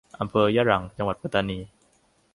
[0.19, 1.59] อำเภอยะรัง จังหวัดปัตตานี